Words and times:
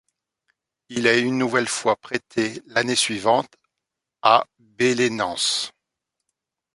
Il 0.89 1.05
est 1.05 1.21
une 1.21 1.37
nouvelle 1.37 1.67
fois 1.67 1.95
prêté 1.95 2.63
l'année 2.65 2.95
suivante 2.95 3.53
à 4.23 4.45
Belenenses. 4.57 5.69